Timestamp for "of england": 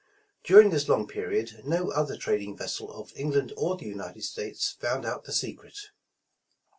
2.91-3.53